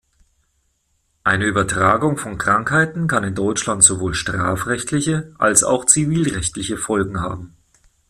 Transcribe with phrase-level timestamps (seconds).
[1.23, 7.55] Eine Übertragung von Krankheiten kann in Deutschland sowohl strafrechtliche als auch zivilrechtliche Folgen haben.